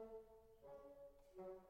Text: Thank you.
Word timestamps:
Thank 0.00 0.12
you. 1.68 1.69